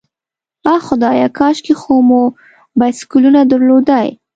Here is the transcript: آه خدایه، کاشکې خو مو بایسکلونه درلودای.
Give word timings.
آه 0.73 0.79
خدایه، 0.87 1.27
کاشکې 1.37 1.73
خو 1.81 1.93
مو 2.07 2.21
بایسکلونه 2.79 3.41
درلودای. 3.51 4.07